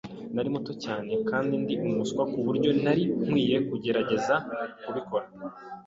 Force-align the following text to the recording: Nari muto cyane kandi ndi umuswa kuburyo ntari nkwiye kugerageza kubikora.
Nari 0.33 0.49
muto 0.55 0.73
cyane 0.83 1.13
kandi 1.29 1.53
ndi 1.63 1.75
umuswa 1.87 2.23
kuburyo 2.31 2.69
ntari 2.79 3.03
nkwiye 3.23 3.57
kugerageza 3.67 4.35
kubikora. 4.83 5.27